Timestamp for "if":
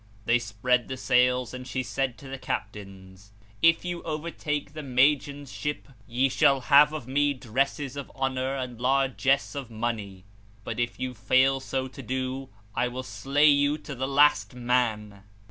3.61-3.85, 10.79-10.99